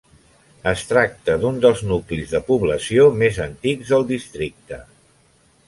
[0.69, 4.85] Es tracta d'un dels nuclis de població més antics del districte.